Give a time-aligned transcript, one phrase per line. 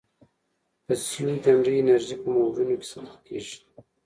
[0.85, 3.57] پسیوجنري انرژي په موجونو کې ساتل کېږي.